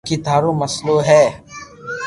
[0.05, 1.23] باقي ٿارو مسلئ ھي